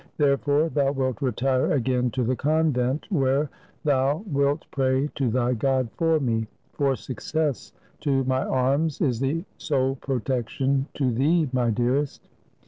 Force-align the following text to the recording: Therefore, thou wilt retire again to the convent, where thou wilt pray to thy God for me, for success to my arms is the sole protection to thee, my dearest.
Therefore, 0.17 0.67
thou 0.69 0.93
wilt 0.93 1.21
retire 1.21 1.73
again 1.73 2.09
to 2.09 2.23
the 2.23 2.35
convent, 2.35 3.05
where 3.11 3.51
thou 3.83 4.23
wilt 4.25 4.65
pray 4.71 5.11
to 5.13 5.29
thy 5.29 5.53
God 5.53 5.89
for 5.95 6.19
me, 6.19 6.47
for 6.73 6.95
success 6.95 7.71
to 7.99 8.23
my 8.23 8.43
arms 8.43 8.99
is 8.99 9.19
the 9.19 9.45
sole 9.59 9.95
protection 9.97 10.87
to 10.95 11.11
thee, 11.11 11.47
my 11.53 11.69
dearest. 11.69 12.27